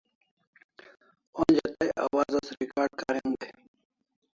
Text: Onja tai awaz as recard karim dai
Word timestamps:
Onja 1.41 1.67
tai 1.75 1.89
awaz 2.03 2.31
as 2.39 2.49
recard 2.59 2.91
karim 3.01 3.29
dai 3.39 3.51